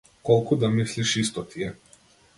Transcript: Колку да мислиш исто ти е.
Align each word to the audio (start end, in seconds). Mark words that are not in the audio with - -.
Колку 0.29 0.55
да 0.57 0.67
мислиш 0.69 1.15
исто 1.17 1.43
ти 1.45 1.63
е. 1.63 1.73